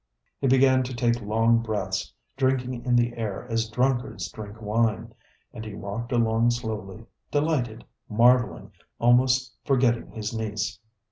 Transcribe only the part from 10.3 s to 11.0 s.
niece.